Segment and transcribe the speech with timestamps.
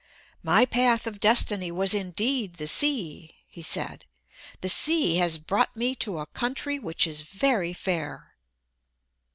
[0.41, 4.05] "My path of Destiny was indeed the sea," he said.
[4.61, 8.33] "The sea has brought me to a country which is very fair."